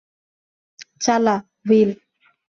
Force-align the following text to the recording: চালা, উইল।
চালা, 1.03 1.35
উইল। 1.67 1.89